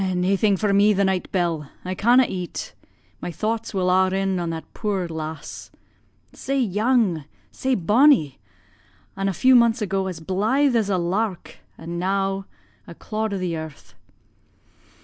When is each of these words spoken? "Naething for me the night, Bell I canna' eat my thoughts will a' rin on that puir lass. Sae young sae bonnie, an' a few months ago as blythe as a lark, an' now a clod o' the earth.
"Naething 0.15 0.57
for 0.57 0.73
me 0.73 0.93
the 0.93 1.05
night, 1.05 1.31
Bell 1.31 1.69
I 1.85 1.93
canna' 1.93 2.25
eat 2.27 2.73
my 3.21 3.31
thoughts 3.31 3.71
will 3.71 3.91
a' 3.91 4.09
rin 4.09 4.39
on 4.39 4.49
that 4.49 4.73
puir 4.73 5.07
lass. 5.07 5.69
Sae 6.33 6.59
young 6.59 7.25
sae 7.51 7.75
bonnie, 7.75 8.39
an' 9.15 9.29
a 9.29 9.31
few 9.33 9.53
months 9.53 9.79
ago 9.79 10.07
as 10.07 10.19
blythe 10.19 10.75
as 10.75 10.89
a 10.89 10.97
lark, 10.97 11.57
an' 11.77 11.99
now 11.99 12.47
a 12.87 12.95
clod 12.95 13.31
o' 13.31 13.37
the 13.37 13.55
earth. 13.55 13.93